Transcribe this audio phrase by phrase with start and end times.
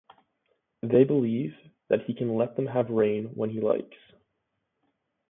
[0.81, 1.53] They believe
[1.89, 3.97] that he can let them have rain when he likes.